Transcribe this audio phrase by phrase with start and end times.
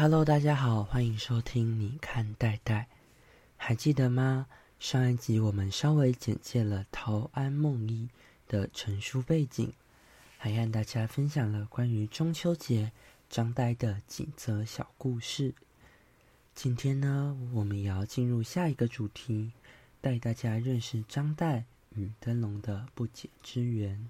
[0.00, 2.86] Hello，大家好，欢迎收听你看戴戴，
[3.56, 4.46] 还记得吗？
[4.78, 8.08] 上一集我们稍微简介了陶庵梦忆
[8.46, 9.72] 的成书背景，
[10.36, 12.92] 还和大家分享了关于中秋节
[13.28, 15.52] 张岱的几则小故事。
[16.54, 19.50] 今天呢，我们也要进入下一个主题，
[20.00, 21.64] 带大家认识张岱
[21.96, 24.08] 与灯笼的不解之缘。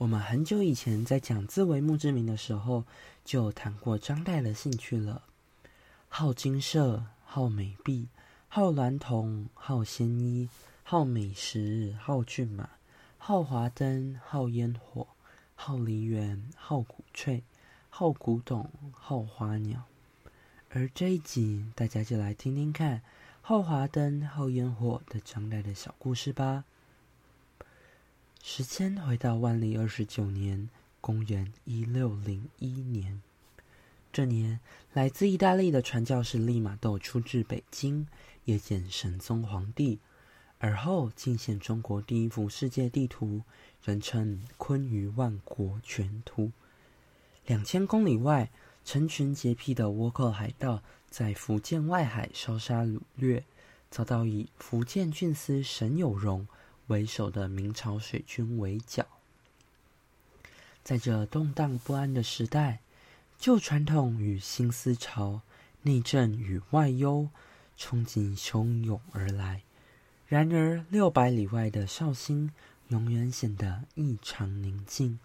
[0.00, 2.84] 我们很久以前在讲自为墓志铭的时候，
[3.22, 5.24] 就谈过张岱的兴趣了。
[6.08, 8.08] 好金色，好美币，
[8.48, 10.48] 好娈童，好鲜衣，
[10.82, 12.70] 好美食，好骏马，
[13.18, 15.06] 好华灯，好烟火，
[15.54, 17.44] 好梨园，好鼓吹，
[17.90, 19.82] 好古董，好花鸟。
[20.70, 23.02] 而这一集，大家就来听听看
[23.42, 26.64] 好华灯、好烟火的张岱的小故事吧。
[28.42, 30.70] 时间回到万历二十九年，
[31.02, 33.20] 公元一六零一年。
[34.10, 34.60] 这年，
[34.94, 38.06] 来自意大利的传教士利玛窦出至北京，
[38.46, 39.98] 谒见神宗皇帝，
[40.58, 43.42] 而后进献中国第一幅世界地图，
[43.84, 46.44] 人称《坤舆万国全图》。
[47.46, 48.50] 两千公里外，
[48.86, 53.44] 成群结癖的倭寇海盗在福建外海烧杀掳掠，
[53.90, 56.48] 遭到以福建郡司沈有容。
[56.90, 59.06] 为首的明朝水军围剿，
[60.82, 62.80] 在这动荡不安的时代，
[63.38, 65.42] 旧传统与新思潮，
[65.82, 67.28] 内政与外忧，
[67.76, 69.62] 冲击汹涌而来。
[70.26, 72.50] 然而，六百里外的绍兴
[72.88, 75.20] 永远显得异常宁静。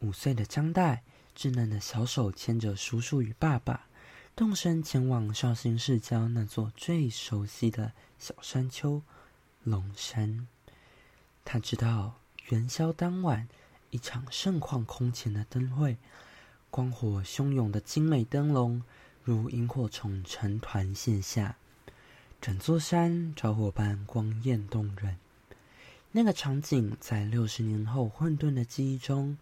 [0.00, 0.98] 五岁的张岱，
[1.34, 3.86] 稚嫩的小手牵着叔叔与爸爸，
[4.36, 9.00] 动身前往绍兴市郊那座最熟悉的小山丘——
[9.64, 10.46] 龙山。
[11.44, 12.14] 他知道
[12.48, 13.46] 元宵当晚，
[13.90, 15.98] 一场盛况空前的灯会，
[16.70, 18.82] 光火汹涌的精美灯笼
[19.22, 21.56] 如萤火虫成团现下，
[22.40, 25.18] 整座山着火般光艳动人。
[26.12, 29.36] 那个场景在六十年后混沌的记忆中，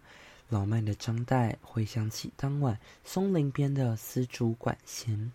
[0.49, 5.31] 老迈的张岱回想起当晚松林边的丝竹管弦，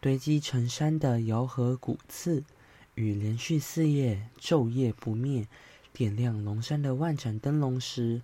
[0.00, 2.42] 堆积成山的瑶和鼓次，
[2.94, 5.46] 与连续四夜昼夜不灭。
[5.92, 8.22] 点亮龙山的万盏灯笼时，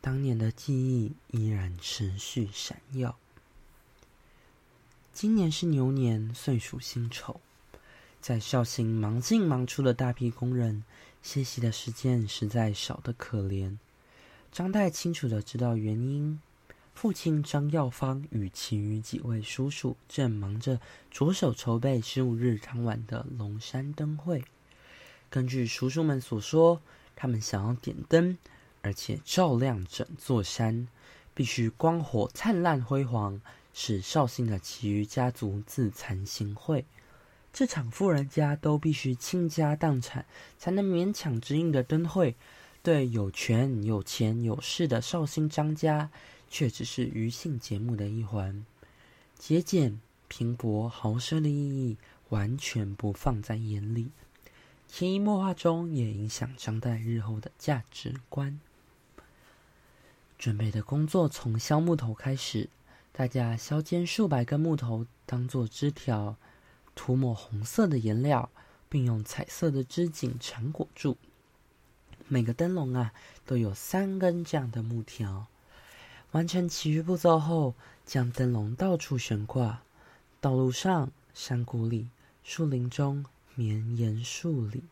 [0.00, 3.16] 当年的记忆依然持续闪耀。
[5.12, 7.40] 今年是牛年，岁属辛丑，
[8.20, 10.84] 在绍兴忙进忙出的大批工人，
[11.22, 13.76] 歇息的时间实在少得可怜。
[14.52, 16.38] 张岱清楚的知道原因，
[16.94, 20.78] 父亲张耀方与其余几位叔叔正忙着
[21.10, 24.44] 着手筹备十五日当晚的龙山灯会。
[25.30, 26.80] 根据叔叔们所说。
[27.16, 28.38] 他们想要点灯，
[28.82, 30.86] 而且照亮整座山，
[31.34, 33.40] 必须光火灿烂辉煌，
[33.74, 36.84] 使绍兴的其余家族自惭形秽。
[37.52, 40.26] 这场富人家都必须倾家荡产
[40.58, 42.36] 才能勉强支应的灯会，
[42.82, 46.10] 对有权有钱有势的绍兴张家，
[46.50, 48.64] 却只是余兴节目的一环。
[49.38, 51.96] 节俭、拼搏、豪奢的意义，
[52.28, 54.10] 完全不放在眼里。
[54.88, 58.58] 潜移默化中，也影响张岱日后的价值观。
[60.38, 62.68] 准备的工作从削木头开始，
[63.12, 66.36] 大家削尖数百根木头当做枝条，
[66.94, 68.48] 涂抹红色的颜料，
[68.88, 71.16] 并用彩色的织锦缠裹住。
[72.28, 73.12] 每个灯笼啊，
[73.44, 75.46] 都有三根这样的木条。
[76.32, 79.82] 完成其余步骤后，将灯笼到处悬挂，
[80.40, 82.08] 道路上、山谷里、
[82.42, 83.24] 树林中。
[83.56, 84.84] 绵延数里，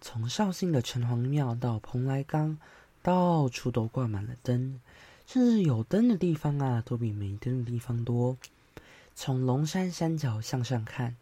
[0.00, 2.58] 从绍兴的城隍庙到蓬莱岗，
[3.02, 4.80] 到处都挂满了灯，
[5.26, 8.36] 甚至有灯的地方啊，都比没灯的地方多。
[9.14, 11.16] 从龙山山脚向上看，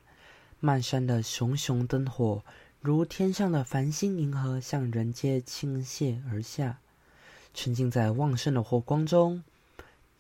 [0.61, 2.43] 漫山的熊熊灯火，
[2.81, 6.79] 如天上的繁星银河，向人间倾泻而下，
[7.53, 9.43] 沉浸在旺盛的火光中。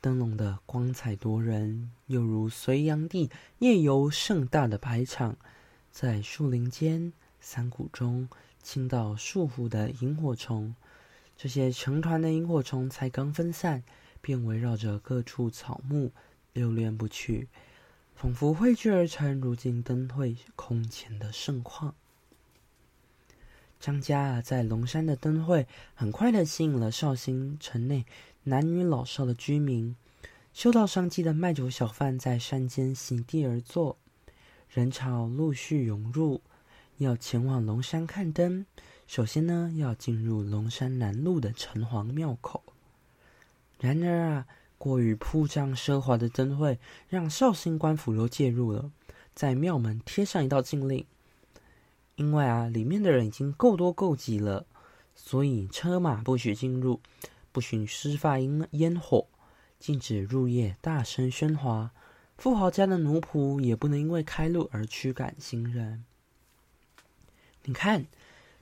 [0.00, 3.30] 灯笼的光彩夺人，又如隋炀帝
[3.60, 5.36] 夜游盛大的排场。
[5.98, 7.10] 在树林间、
[7.40, 8.28] 山谷中，
[8.62, 10.74] 倾倒树湖的萤火虫，
[11.38, 13.82] 这些成团的萤火虫才刚分散，
[14.20, 16.12] 便围绕着各处草木
[16.52, 17.48] 流连不去，
[18.14, 21.94] 仿佛汇聚而成如今灯会空前的盛况。
[23.80, 28.04] 张家，在龙山的灯会很快的吸引了绍兴城内
[28.42, 29.96] 男女老少的居民，
[30.52, 33.96] 嗅到商机的卖酒小贩在山间席地而坐。
[34.76, 36.42] 人潮陆续涌入，
[36.98, 38.66] 要前往龙山看灯。
[39.06, 42.62] 首先呢，要进入龙山南路的城隍庙口。
[43.80, 44.46] 然而啊，
[44.76, 46.78] 过于铺张奢华的灯会，
[47.08, 48.90] 让绍兴官府又介入了，
[49.34, 51.06] 在庙门贴上一道禁令。
[52.16, 54.66] 因为啊，里面的人已经够多够挤了，
[55.14, 57.00] 所以车马不许进入，
[57.50, 59.26] 不许施放烟烟火，
[59.78, 61.92] 禁止入夜大声喧哗。
[62.38, 66.04] 富豪家的奴仆也不能因为开路而驱赶行人。
[67.64, 68.06] 你看，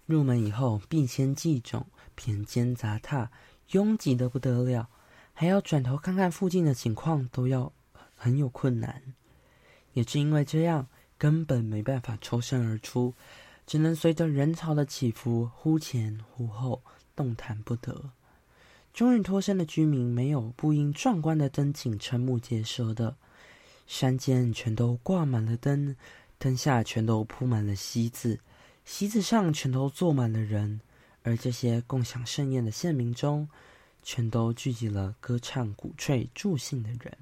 [0.06, 1.84] 入门以后，必先祭冢，
[2.14, 3.30] 偏间杂沓，
[3.72, 4.88] 拥挤的不得了，
[5.32, 7.72] 还要转头看看附近的情况，都要
[8.14, 9.02] 很有困难。
[9.92, 10.86] 也正因为这样，
[11.18, 13.14] 根本没办法抽身而出。
[13.66, 16.82] 只能随着人潮的起伏，忽前忽后，
[17.16, 18.10] 动弹不得。
[18.92, 23.16] 终于脱身的居民，没有不因壮观的灯景瞠目结舌的。
[23.86, 25.96] 山间全都挂满了灯，
[26.38, 28.40] 灯下全都铺满了席子，
[28.84, 30.80] 席子上全都坐满了人。
[31.22, 33.48] 而这些共享盛宴的县民中，
[34.02, 37.16] 全都聚集了歌唱、鼓吹、助兴的人。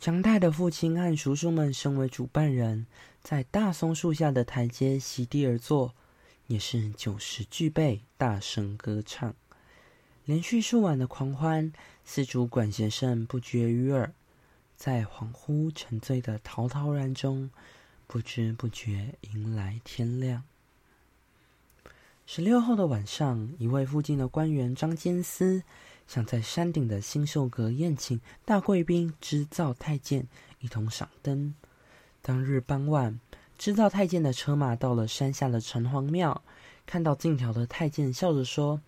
[0.00, 2.86] 张太的父亲和叔叔们身为主办人，
[3.22, 5.94] 在大松树下的台阶席地而坐，
[6.46, 9.34] 也是酒食俱备，大声歌唱。
[10.24, 11.72] 连续数晚的狂欢，
[12.04, 14.12] 四主管弦声不绝于耳，
[14.84, 17.48] 在恍惚沉醉的陶陶然中，
[18.08, 20.42] 不知不觉迎来天亮。
[22.26, 25.62] 十六号的晚上，一位附近的官员张坚思。
[26.08, 30.26] 想在山顶的新秀阁宴请大贵宾织造太监
[30.58, 31.54] 一同赏灯。
[32.20, 33.20] 当日傍晚，
[33.56, 36.42] 织造太监的车马到了山下的城隍庙，
[36.86, 38.80] 看到进条的太监，笑着说：“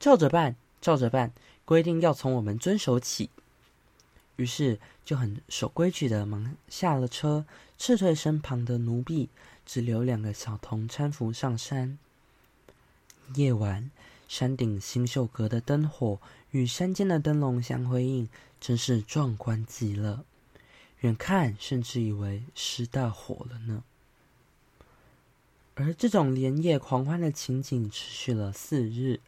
[0.00, 1.30] 照着办，照着办，
[1.66, 3.28] 规定要从我们遵守起。”
[4.36, 7.44] 于是就很守规矩的忙下了车，
[7.78, 9.28] 撤退身旁的奴婢，
[9.64, 11.98] 只留两个小童搀扶上山。
[13.34, 13.90] 夜晚。
[14.26, 16.18] 山顶星秀阁的灯火
[16.50, 18.28] 与山间的灯笼相辉映，
[18.58, 20.24] 真是壮观极了。
[21.00, 23.84] 远看甚至以为失大火了呢。
[25.74, 29.20] 而这种连夜狂欢的情景持续了四日。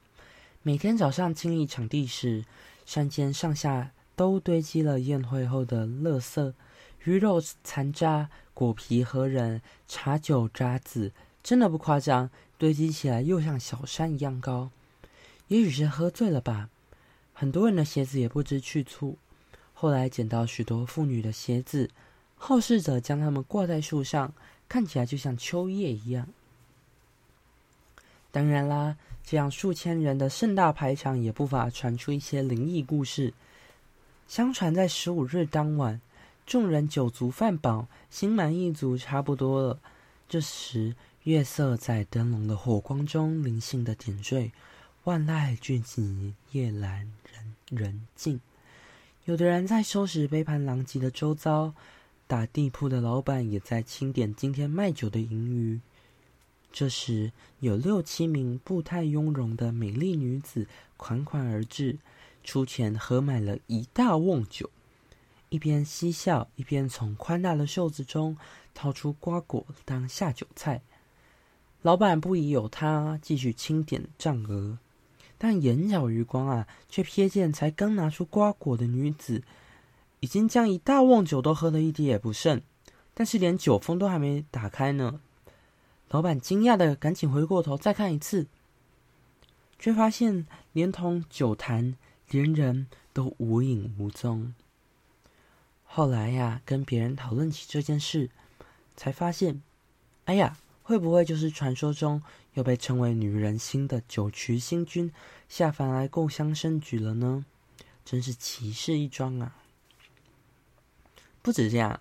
[0.62, 2.44] 每天早上清理场地时，
[2.86, 6.54] 山间上下都堆积了宴会后的垃圾、
[7.04, 14.70] 鱼肉残渣、果皮和人、茶酒渣子，真的不夸张，堆积起来又像小山一样高。
[15.48, 16.70] 也许是喝醉了吧，
[17.34, 19.16] 很多人的鞋子也不知去处。
[19.74, 21.90] 后来捡到许多妇女的鞋子，
[22.34, 24.32] 好事者将它们挂在树上，
[24.68, 26.26] 看起来就像秋叶一样。
[28.32, 33.34] 当然啦，这样数千人的盛大排场也不乏传出一些灵异故事。
[34.28, 36.00] 相传在十五日当晚，
[36.46, 39.78] 众人酒足饭饱，心满意足，差不多了。
[40.28, 44.50] 这时，月色在灯笼的火光中灵性的点缀。
[45.05, 48.40] 万籁俱寂，夜阑人人静。
[49.25, 51.73] 有的人在收拾杯盘狼藉的周遭，
[52.26, 55.81] 打地铺的老板也在清点今天卖酒的盈余。
[56.73, 57.31] 这时，
[57.61, 61.96] 有六七名步态雍容的美丽女子款款而至，
[62.46, 64.70] 出钱合买了一大瓮酒，
[65.50, 68.38] 一边嬉笑，一边从宽大的袖子中
[68.72, 70.81] 掏出瓜果当下酒菜。
[71.82, 74.78] 老板不疑有他，继续清点账额。
[75.37, 79.42] 但眼角余光啊，却瞥见才刚拿出瓜果的女子，
[80.20, 82.62] 已经将一大瓮酒都喝得一滴也不剩，
[83.12, 85.20] 但是连酒封都还没打开呢。
[86.09, 88.47] 老板惊讶的赶紧回过头再看一次，
[89.78, 91.97] 却发现连同酒坛
[92.30, 94.54] 连人都无影无踪。
[95.85, 98.30] 后来呀，跟别人讨论起这件事，
[98.97, 99.62] 才发现，
[100.25, 100.56] 哎呀。
[100.88, 102.23] 会不会就是传说中
[102.54, 105.12] 又被称为女人心的九曲星君
[105.49, 107.45] 下凡来共襄盛举了呢？
[108.04, 109.56] 真是奇事一桩啊！
[111.42, 111.99] 不止这样，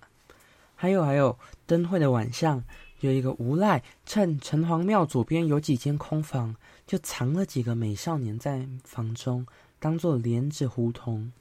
[0.76, 2.64] 还有还有，灯会的晚上，
[3.00, 6.56] 有一个无赖趁城隍庙左边有几间空房，
[6.86, 9.48] 就藏了几个美少年在房中，
[9.86, 11.32] 当做莲子胡同。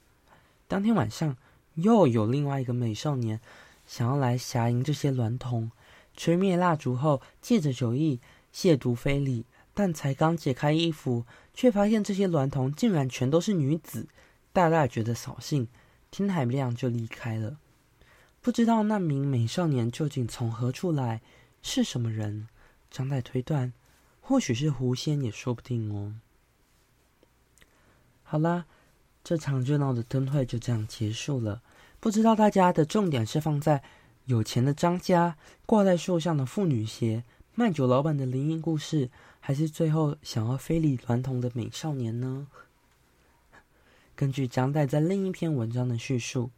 [0.67, 1.35] 当天晚上，
[1.73, 3.41] 又有另外一个美少年
[3.87, 5.71] 想要来侠迎这些娈童。
[6.15, 8.19] 吹灭蜡烛后，借着酒意
[8.53, 11.25] 亵渎非礼，但才刚解开衣服，
[11.55, 14.05] 却发现这些娈童竟然全都是女子，
[14.53, 15.67] 大大觉得扫兴。
[16.11, 17.57] 天还亮就离开了。
[18.41, 21.19] 不知道那名美少年究竟从何处来，
[21.63, 22.47] 是什么人？
[22.91, 23.73] 张岱推断，
[24.21, 26.13] 或许是狐仙也说不定哦。
[28.25, 28.65] 好啦，
[29.23, 31.61] 这场热闹的灯会就这样结束了。
[32.01, 33.81] 不知道大家的重点是放在。
[34.25, 42.47] 有钱的张家挂在树上的妇女鞋，卖酒老板的灵异故事，还是最后想要非礼娈童的美少年呢？
[44.15, 46.49] 根据张岱在另一篇文章的叙述，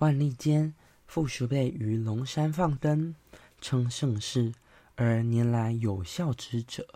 [0.00, 0.74] 万历间
[1.06, 3.14] 傅叔辈于龙山放灯，
[3.58, 4.52] 称盛世，
[4.96, 6.86] 而年来有效之者。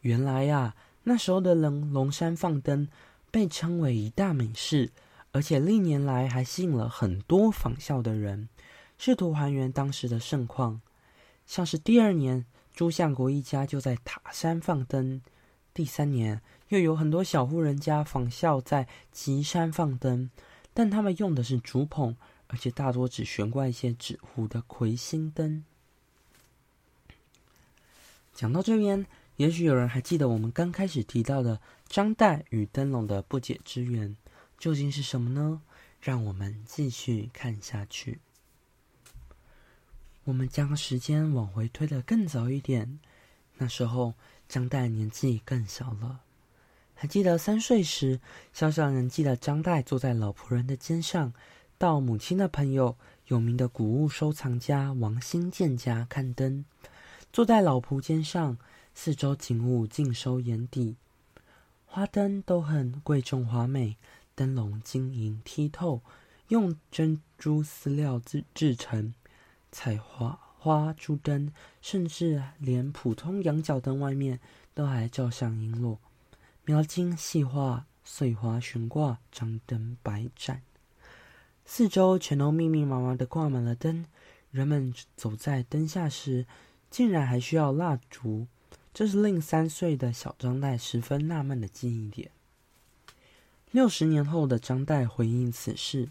[0.00, 0.74] 原来呀，
[1.08, 2.86] 那时候的龙龙山放灯
[3.30, 4.92] 被称为一大美事，
[5.32, 8.50] 而且历年来还吸引了很多仿效的人，
[8.98, 10.82] 试图还原当时的盛况。
[11.46, 15.22] 像是第二年，朱相国一家就在塔山放灯；
[15.72, 16.42] 第三年。
[16.68, 20.28] 又有很多小户人家仿效在岐山放灯，
[20.74, 22.14] 但他们用的是竹筒，
[22.48, 25.64] 而且大多只悬挂一些纸糊的魁星灯。
[28.34, 29.06] 讲到这边，
[29.38, 34.16] 也许有人还记得我们刚开始提到的张岱与灯笼的不解之缘，
[34.58, 35.62] 究竟是什么呢？
[36.00, 38.18] 让我们继续看下去。
[40.24, 42.98] 我们将时间往回推的更早一点，
[43.58, 44.14] 那时候
[44.48, 46.20] 张岱年纪更小了。
[46.94, 48.20] 还记得三岁时，
[48.52, 51.32] 小小年纪的张岱坐在老仆人的肩上，
[51.78, 52.96] 到母亲的朋友、
[53.28, 56.64] 有名的古物收藏家王新建家看灯。
[57.32, 58.58] 坐在老仆肩上，
[59.00, 60.96] 四周景物尽收眼底，
[61.86, 63.96] 花灯都很贵重华美，
[64.34, 66.02] 灯笼晶莹剔透，
[66.48, 69.14] 用珍珠丝料制制成，
[69.70, 74.40] 彩花花珠灯，甚至连普通羊角灯外面
[74.74, 75.98] 都还照上璎珞。
[76.64, 80.62] 描金细画，碎花悬挂，张灯百盏，
[81.64, 84.04] 四周全都密密麻麻的挂满了灯。
[84.50, 86.46] 人们走在灯下时，
[86.90, 88.48] 竟然还需要蜡烛，
[88.92, 92.30] 这是令三岁的小张岱十分纳闷的记忆点。
[93.70, 96.08] 六十年后的张岱回应此事，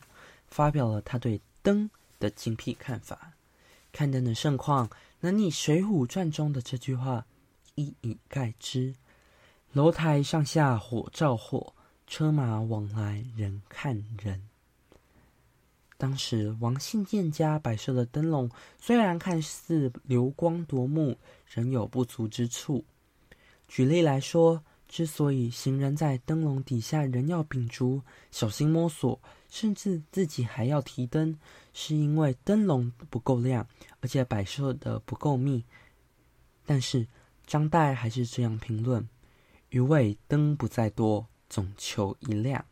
[0.47, 3.33] 发表了他对灯的精辟看法。
[3.91, 4.89] 看灯的盛况，
[5.21, 7.25] 能以《水浒传》中的这句话
[7.75, 8.93] 一以概之。
[9.73, 11.73] 楼台上下火照火，
[12.05, 14.43] 车马往来人看人。
[15.97, 18.49] 当时王信建家摆设的灯笼，
[18.79, 22.85] 虽然看似流光夺目，仍有不足之处。
[23.67, 28.01] 举例来说，之所以行人在灯笼底下仍要秉烛、
[28.31, 31.37] 小心摸索，甚至自己还要提灯，
[31.73, 33.67] 是因为灯笼不够亮，
[33.99, 35.65] 而且摆设的不够密。
[36.65, 37.07] 但是
[37.45, 39.07] 张岱还是这样评论。
[39.69, 42.63] 余味灯不在多，总求一亮。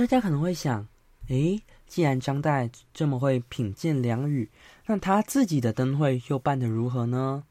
[0.00, 0.88] 大家可能会想，
[1.28, 4.48] 诶，既然张岱这么会品鉴良语，
[4.86, 7.44] 那他自己的灯会又办得如何呢？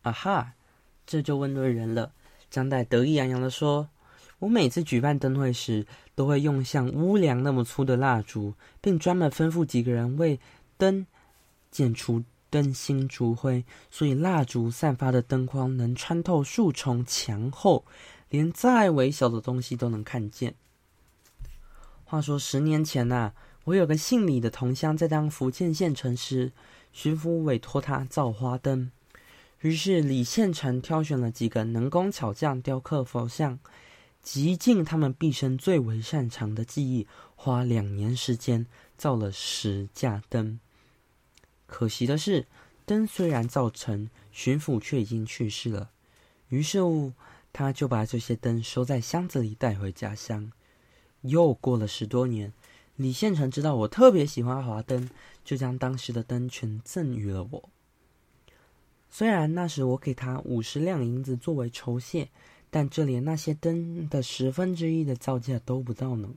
[0.00, 0.54] 啊哈，
[1.06, 2.10] 这就问对人了。
[2.50, 3.86] 张岱得意洋洋的说
[4.40, 10.40] ：“我每次举办灯会时，都会用像屋梁那么粗的蜡烛，并专门吩咐几个人为
[10.78, 11.06] 灯
[11.70, 17.84] 剪除。”灯芯烛灰，所以蜡烛散发的灯光能穿透数重墙后，
[18.30, 20.54] 连再微小的东西都能看见。
[22.10, 26.50] 话说十年前呐，我有个姓李的同乡，在当福建县城时，
[26.92, 28.90] 巡抚委托他造花灯。
[29.60, 33.60] 于是李县城挑选了几个能工巧匠雕刻佛像，
[34.24, 40.58] 极尽他们毕生最为擅长的技艺，花两年时间造了十架灯。
[41.68, 42.48] 可惜的是，
[42.84, 45.90] 灯虽然造成，巡抚却已经去世了。
[46.48, 46.80] 于是，
[47.52, 50.50] 他就把这些灯收在箱子里带回家乡。
[51.22, 52.52] 又过了十多年，
[52.96, 55.08] 李县城知道我特别喜欢华灯，
[55.44, 57.68] 就将当时的灯全赠予了我。
[59.10, 62.28] 虽然那时我给他五十两银子作为酬谢，
[62.70, 66.28] 但这连那些灯的十分之一的造价都不到呢。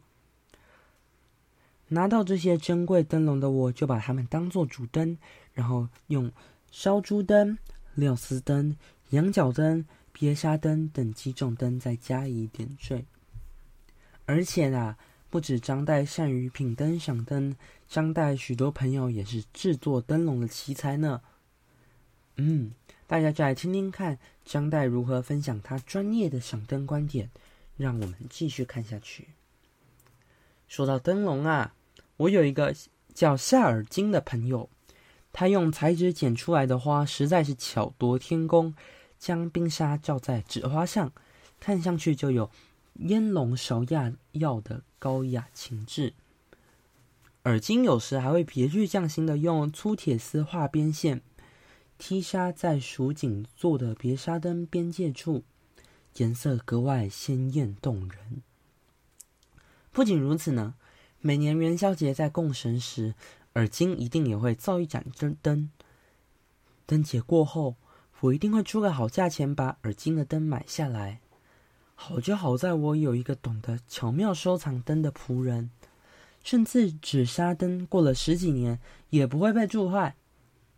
[1.90, 5.16] 拿到这些珍贵灯笼的我，就把它们当做主灯，
[5.54, 6.32] 然后用
[6.72, 7.58] 烧珠灯、
[7.94, 8.75] 料丝灯、
[9.12, 13.06] 羊角灯、别纱灯等几种灯再加以点缀。
[14.25, 14.98] 而且啊，
[15.30, 17.56] 不止张岱善于品灯赏灯，
[17.88, 21.22] 张岱许多朋友也是制作灯笼的奇才呢。
[22.38, 22.74] 嗯，
[23.08, 27.30] 大家就来听听看张岱如何分享他专业的赏灯观点。
[27.75, 29.30] 让我们继续看下去。
[30.68, 31.74] 说到灯笼啊。
[32.18, 32.74] 我有一个
[33.15, 34.70] 叫夏尔金的朋友，
[35.32, 38.75] 他用彩纸剪出来的花实在是巧夺天工，
[39.18, 41.12] 将冰沙罩在纸花上，
[41.60, 42.51] 看上去就有
[42.96, 46.14] 烟笼芍药药的高雅情致。
[47.44, 51.22] 耳金有时还会别具匠心的用粗铁丝画边线，
[51.98, 55.44] 踢沙在蜀锦做的别沙灯边界处，
[56.18, 58.42] 颜色格外鲜艳动人。
[59.92, 60.76] 不仅如此呢。
[61.26, 63.16] 每年元宵节在供神时，
[63.54, 65.70] 耳金一定也会造一盏灯灯。
[66.86, 67.78] 灯节过后，
[68.20, 71.22] 我一定会出个好价钱把耳金的灯买下来。
[71.96, 75.70] 好就好在我有一个懂得巧妙收藏灯的仆人，
[76.44, 80.16] 甚至纸砂灯过了十几年也不会被蛀坏。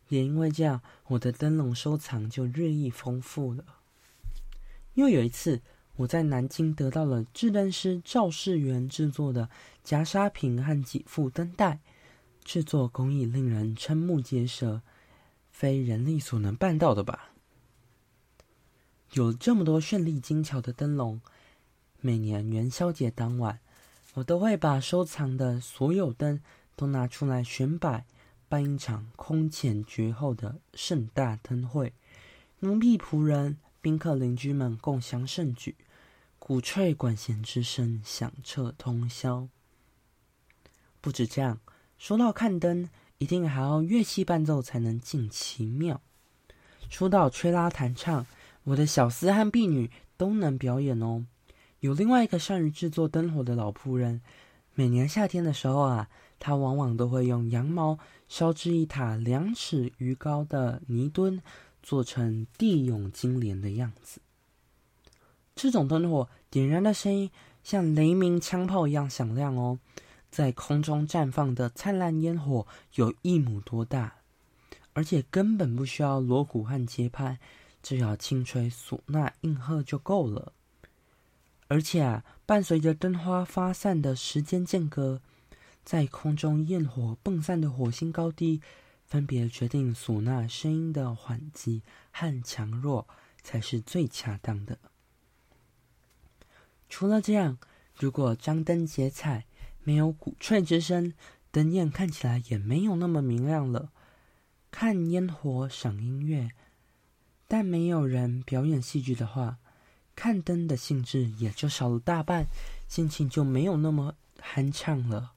[0.10, 3.64] 也因为这样，我的灯笼收藏就日益丰富了。
[4.94, 5.62] 又有一次，
[5.96, 9.50] 我在南京得到了制灯师赵世元制作的
[9.84, 11.80] 夹沙瓶和几副灯带，
[12.44, 14.84] 制作工艺令人瞠目结舌，
[15.50, 17.32] 非人力所能办到的吧？
[19.14, 21.22] 有这么多绚丽精巧的灯笼，
[22.02, 23.60] 每年元宵节当晚，
[24.16, 26.42] 我都会把收藏的所有灯
[26.76, 28.06] 都拿出来选摆，
[28.50, 31.94] 办一场空前绝后的盛大灯会，
[32.60, 35.76] 奴婢仆人、宾客邻居们共襄盛举，
[36.38, 39.48] 鼓吹管弦之声响彻通宵。
[41.00, 41.60] 不止这样，
[41.98, 46.02] 说到看灯，一定还要乐器伴奏才能尽其妙。
[46.90, 48.26] 说到吹拉弹唱。
[48.66, 51.26] 我的小厮和婢女都能表演哦。
[51.80, 54.22] 有另外一个善于制作灯火的老仆人，
[54.74, 61.42] 每年夏天的时候啊，他往往都会用羊毛烧制一塔两尺余高的泥墩，
[61.84, 64.20] 做成地涌金莲的样子。
[65.56, 67.30] 这种灯火点燃的声音
[67.64, 69.80] 像雷鸣枪炮一样响亮哦，
[70.30, 74.16] 在空中绽放的灿烂烟火有一亩多大，
[74.94, 77.38] 而且根本不需要锣鼓和节拍。
[77.86, 80.54] 只要轻吹唢呐应和就够了，
[81.68, 85.22] 而且啊，伴随着灯花发散的时间间隔，
[85.84, 88.60] 在空中焰火迸散的火星高低，
[89.06, 93.08] 分别决定唢呐声音的缓急和强弱，
[93.44, 94.80] 才是最恰当的。
[96.90, 97.60] 除了这样，
[97.96, 99.46] 如果张灯结彩，
[99.84, 101.14] 没有鼓吹之声，
[101.52, 103.92] 灯焰看起来也没有那么明亮了。
[104.72, 106.50] 看烟火，赏音乐。
[107.48, 109.58] 但没有人表演戏剧的话，
[110.16, 112.48] 看灯的兴致也就少了大半，
[112.88, 115.34] 心情就没有那么酣畅了。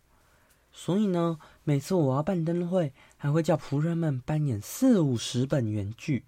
[0.72, 6.24] 所以呢，每次我要办灯会，还会叫仆人们扮演四五十本原剧，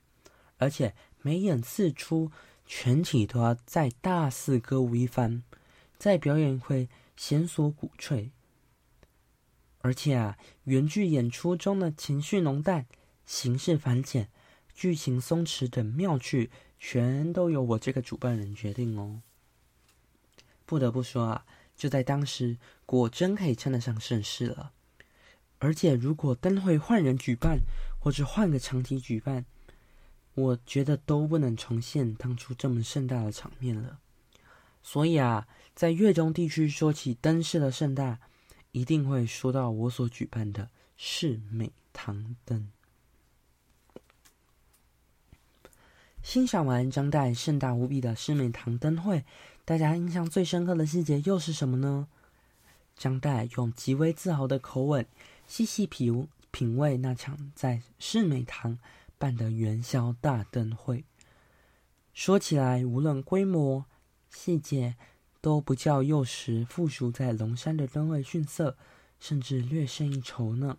[0.58, 2.30] 而且每演四出，
[2.66, 5.42] 全体都要再大肆歌舞一番，
[5.98, 8.30] 再表演一回弦索鼓吹。
[9.82, 12.86] 而且啊，原剧演出中的情绪浓淡、
[13.24, 14.28] 形式繁简。
[14.74, 19.20] 剧情松弛等妙趣，全都由我这个主办人决定哦。
[20.64, 21.44] 不得不说啊，
[21.76, 22.56] 就在当时，
[22.86, 24.72] 果真可以称得上盛世了。
[25.58, 27.60] 而且，如果灯会换人举办，
[27.98, 29.44] 或者换个场体举办，
[30.34, 33.98] 我觉得都不能重现当初这么盛大的场面了。
[34.82, 38.20] 所以啊，在粤中地区说起灯饰的盛大，
[38.72, 42.70] 一定会说到我所举办的世美堂灯。
[46.22, 49.24] 欣赏完张岱盛大无比的世美堂灯会，
[49.64, 52.08] 大家印象最深刻的细节又是什么呢？
[52.96, 55.06] 张岱用极为自豪的口吻，
[55.46, 58.78] 细细品品味那场在世美堂
[59.18, 61.04] 办的元宵大灯会。
[62.12, 63.86] 说起来，无论规模、
[64.28, 64.96] 细节，
[65.40, 68.76] 都不较幼时附属在龙山的灯会逊色，
[69.18, 70.76] 甚至略胜一筹呢。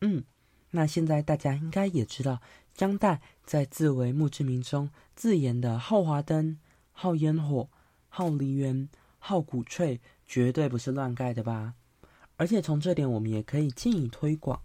[0.00, 0.24] 嗯，
[0.70, 2.40] 那现在大家应该也知道。
[2.76, 6.58] 张岱在自为墓志铭中自言的好华灯、
[6.92, 7.68] 好烟火、
[8.08, 11.74] 好梨园、好鼓吹，绝对不是乱盖的吧？
[12.36, 14.60] 而且从这点，我们也可以进一推广，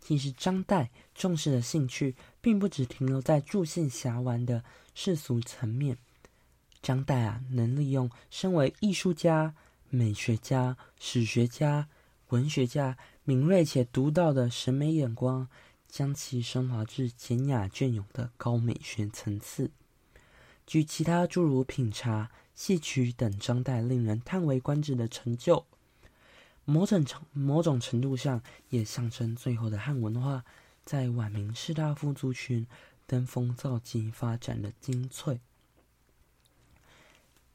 [0.00, 4.62] 其实张岱重视的兴趣，并不只停留在助兴侠玩的
[4.94, 5.98] 世俗层面。
[6.80, 9.52] 张岱啊，能利用身为艺术家、
[9.90, 11.88] 美学家、史学家、
[12.28, 15.48] 文学家敏锐且独到的审美眼光。
[15.98, 19.72] 将其升华至简雅隽永的高美学层次。
[20.64, 25.66] 据其他诸如品茶、戏曲等张岱令人叹为观止的成就，
[26.64, 30.44] 某种程某种程度上也象征最后的汉文化
[30.84, 32.64] 在晚明士大夫族群
[33.04, 35.40] 登峰造极发展的精粹。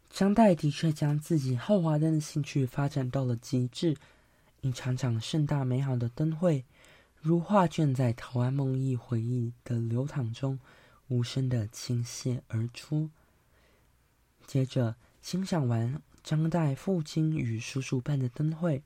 [0.09, 3.95] 张岱的确将自己好华灯的兴趣发展到了极致，
[4.59, 6.65] 一场场盛大美好的灯会。
[7.23, 10.59] 如画卷在陶庵梦忆回忆的流淌中，
[11.07, 13.09] 无声的倾泻而出。
[14.45, 18.83] 接着欣赏完张岱父亲与叔叔办的灯会，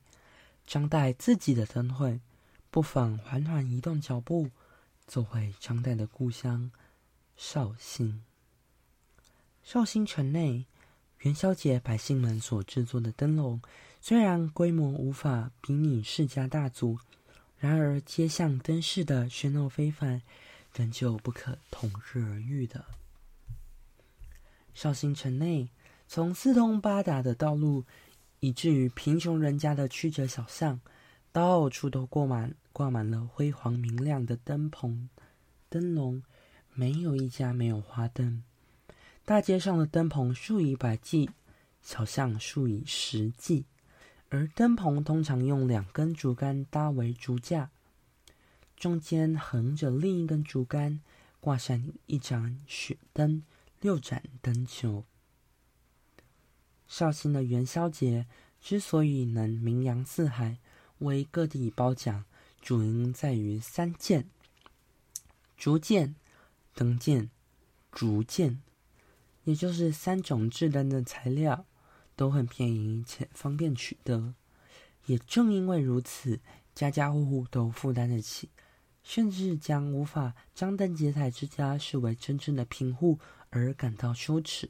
[0.67, 2.21] 张岱自己的灯会，
[2.69, 4.51] 不妨缓缓移动脚步，
[5.07, 6.69] 走回张岱的故乡
[7.35, 8.21] 绍兴。
[9.63, 10.67] 绍兴城内，
[11.21, 13.59] 元宵节百姓们所制作的灯笼，
[13.99, 16.99] 虽然规模无法比拟世家大族。
[17.59, 20.21] 然而，街巷灯饰的喧闹非凡，
[20.75, 22.85] 仍旧不可同日而语的。
[24.75, 25.69] 绍兴城内，
[26.07, 27.83] 从四通八达的道路，
[28.39, 30.79] 以至于贫穷人家的曲折小巷，
[31.31, 35.09] 到处都挂满挂满了辉煌明亮的灯棚、
[35.67, 36.21] 灯笼，
[36.73, 38.43] 没有一家没有花灯。
[39.25, 41.31] 大街上的灯棚数以百计，
[41.81, 43.65] 小巷数以十计，
[44.29, 47.71] 而灯棚通常用两根竹竿搭为竹架，
[48.75, 50.99] 中间横着另一根竹竿，
[51.39, 53.43] 挂上一盏雪灯、
[53.79, 55.05] 六盏灯球。
[56.87, 58.25] 绍兴的元宵节
[58.59, 60.57] 之所以能名扬四海，
[60.99, 62.25] 为各地褒奖，
[62.61, 64.29] 主因在于三件：
[65.55, 66.15] 竹箭、
[66.73, 67.29] 灯箭、
[67.91, 68.61] 竹箭，
[69.45, 71.65] 也就是三种制灯的材料
[72.17, 74.33] 都很便宜且方便取得。
[75.05, 76.37] 也正因为如此，
[76.75, 78.49] 家家户户都负担得起，
[79.03, 83.17] 甚至将无法张灯结彩之家视为真正的贫户
[83.49, 84.69] 而感到羞耻。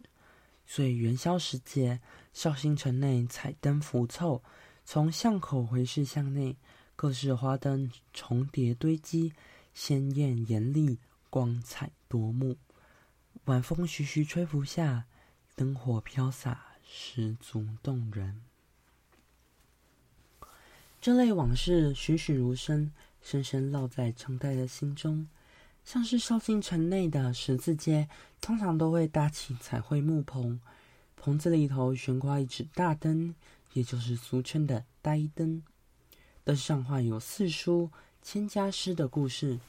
[0.67, 1.99] 所以元宵时节，
[2.33, 4.43] 绍兴城内彩灯浮凑，
[4.86, 6.55] 从巷口回视巷内，
[6.95, 9.33] 各式花灯重叠堆积，
[9.73, 12.57] 鲜艳艳丽，光彩夺目。
[13.45, 15.05] 晚风徐徐吹拂下，
[15.55, 18.41] 灯火飘洒，十足动人。
[21.00, 25.28] 这类往事栩栩如生，深深烙在张岱的心中。
[25.86, 28.10] 像是绍兴城内的十字街，
[28.41, 30.60] 通常都会搭起彩绘木棚，
[31.15, 33.34] 棚子里头悬挂一纸大灯，
[33.73, 35.63] 也就是俗称的呆灯。
[36.43, 37.89] 灯上画有四书、
[38.21, 39.60] 千家诗的故事，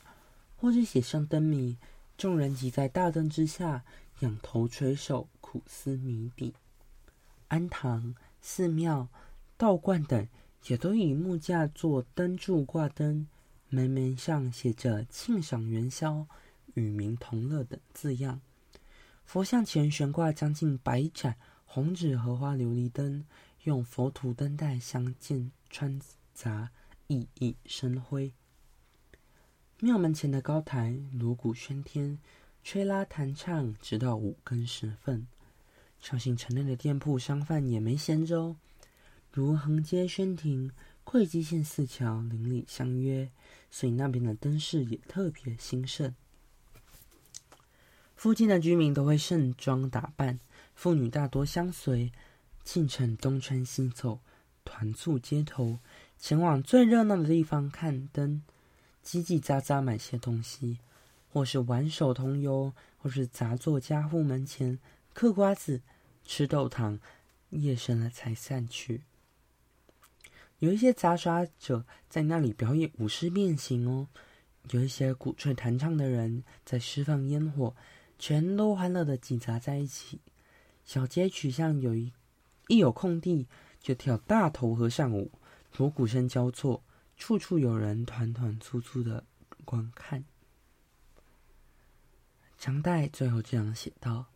[0.57, 1.77] 或者写上灯谜，
[2.17, 3.85] 众人挤在大灯之下，
[4.21, 6.55] 仰头垂首，苦思谜底。
[7.49, 9.09] 庵堂、寺庙、
[9.57, 10.29] 道观等，
[10.67, 13.27] 也都以木架做灯柱挂灯。
[13.71, 16.27] 门楣上写着“庆赏元宵，
[16.75, 18.41] 与民同乐”等字样。
[19.25, 23.27] 佛像前悬挂将近百盏红纸荷花琉璃灯，
[23.65, 26.01] 用佛图灯带相间穿
[26.33, 26.71] 杂，
[27.09, 28.33] 熠熠生辉。
[29.81, 32.19] 庙门前的高台锣鼓喧天，
[32.65, 35.27] 吹拉弹唱，直到五更时分。
[36.01, 38.57] 绍兴城内的店铺商贩也没闲着，
[39.33, 40.71] 如横街轩亭。
[41.11, 43.31] 会稽县四桥邻里相约，
[43.71, 46.15] 所以那边的灯饰也特别兴盛。
[48.15, 50.39] 附近的居民都会盛装打扮，
[50.75, 52.13] 妇女大多相随，
[52.63, 54.21] 进城东穿西凑，
[54.67, 55.79] 团簇街头，
[56.19, 58.43] 前往最热闹的地方看灯，
[59.03, 60.77] 叽叽喳喳买些东西，
[61.33, 64.79] 或是玩手同游，或是杂坐家户门前
[65.19, 65.83] 嗑瓜子、
[66.23, 67.01] 吃豆糖，
[67.51, 69.03] 夜深了才散去。
[70.61, 74.07] 有一些杂耍者在那里表演舞狮变形哦，
[74.71, 77.75] 有一些鼓吹弹唱的人在释放烟火，
[78.17, 80.21] 全都欢乐的挤杂在一起。
[80.85, 82.13] 小街曲巷有一
[82.69, 83.49] 一有空地
[83.81, 85.33] 就跳大头和尚舞，
[85.79, 86.85] 锣鼓声交错，
[87.17, 89.25] 处处有人团团簇簇的
[89.65, 90.23] 观看。
[92.57, 94.27] 张岱最后这样写道：“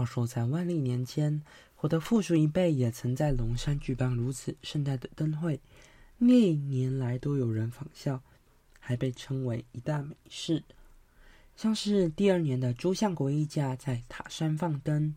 [0.00, 1.42] 话说在万历年间。”
[1.80, 5.58] 我的父叔一辈也曾在龙山举办如此盛大的灯会，
[6.18, 8.20] 历年来都有人仿效，
[8.78, 10.62] 还被称为一大美事。
[11.56, 15.14] 像是第二年的朱相国一家在塔山放灯，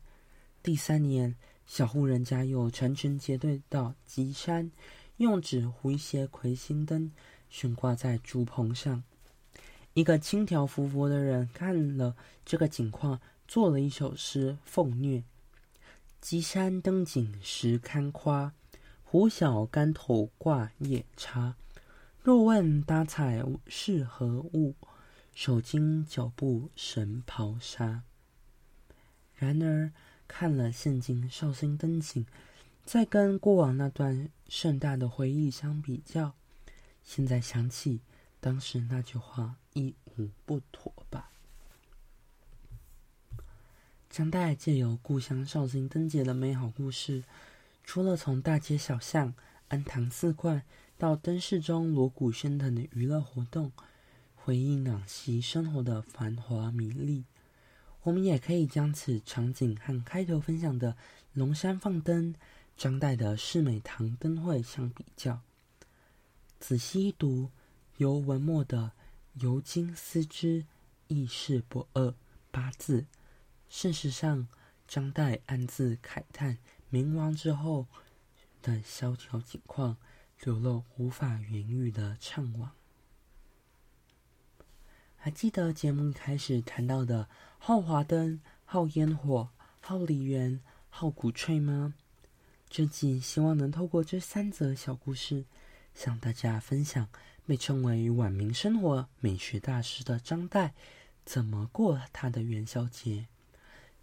[0.61, 4.71] 第三年小户人家又成群结队到吉山，
[5.17, 7.11] 用纸糊一些魁星灯
[7.49, 9.03] 悬挂在竹棚上。
[9.93, 12.15] 一个轻佻浮浮的人看了
[12.45, 13.19] 这个景况，
[13.53, 15.23] 做了一首诗奉虐。
[16.19, 18.51] 鸡山登景时堪夸，
[19.03, 21.55] 湖小竿头挂夜叉。
[22.23, 24.73] 若问搭彩是何物？
[25.35, 28.01] 手巾脚布神袍纱。
[29.35, 29.91] 然而
[30.27, 32.25] 看了现今绍兴登景，
[32.83, 36.33] 再跟过往那段盛大的回忆相比较，
[37.03, 38.01] 现在想起
[38.39, 41.29] 当时那句话，一无不妥吧。
[44.13, 47.23] 张岱借由故乡绍兴灯节的美好故事，
[47.83, 49.33] 除了从大街小巷、
[49.69, 50.61] 安堂寺观
[50.99, 53.71] 到灯市中锣鼓喧腾的娱乐活动，
[54.35, 57.23] 回忆往昔生活的繁华迷丽，
[58.03, 60.95] 我们也可以将此场景和开头分享的
[61.33, 62.35] 龙山放灯、
[62.77, 65.41] 张岱的世美堂灯会相比较，
[66.59, 67.49] 仔细一读，
[67.97, 68.91] 由文末的
[69.41, 70.65] “由今思之，
[71.07, 72.13] 亦是不二”
[72.51, 73.07] 八字。
[73.75, 74.47] 事实上，
[74.87, 76.59] 张岱暗自慨叹
[76.89, 77.87] 明亡之后
[78.61, 79.97] 的萧条景况，
[80.43, 82.69] 流露无法言喻的怅惘。
[85.15, 89.49] 还记得节目一开始谈到的好华灯、好烟火、
[89.81, 91.95] 好梨园、好鼓吹吗？
[92.69, 95.45] 这集希望能透过这三则小故事，
[95.95, 97.09] 向大家分享
[97.47, 100.71] 被称为晚明生活美学大师的张岱
[101.25, 103.25] 怎么过他的元宵节。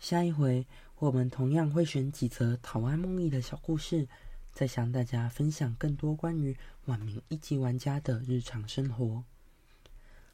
[0.00, 0.66] 下一回
[0.98, 4.08] 我们同样会选几则陶庵梦忆的小故事，
[4.52, 9.22] 再向大家分享更多关于晚明一级玩家的日常生活。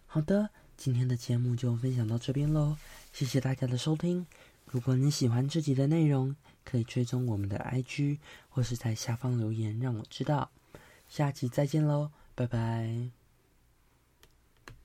[0.06, 2.76] 好的，今天的节目就分享到这边喽，
[3.12, 4.26] 谢谢大家的收听。
[4.66, 10.50] 如果你喜欢这集的内容，可以追踪我们的 IG，或是在下方留言让我知道。
[11.08, 13.25] 下期再见喽，拜拜。